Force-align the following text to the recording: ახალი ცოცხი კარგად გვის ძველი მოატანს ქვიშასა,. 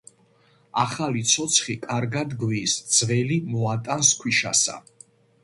ახალი 0.83 1.21
ცოცხი 1.31 1.75
კარგად 1.83 2.33
გვის 2.45 2.79
ძველი 2.97 3.39
მოატანს 3.53 4.13
ქვიშასა,. 4.25 4.81